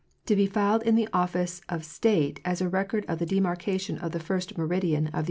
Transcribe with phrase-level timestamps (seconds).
[0.25, 4.13] to be filed in the office of state as a record of the demarcation of
[4.13, 4.41] the 1".
[4.57, 5.19] meridian of the U.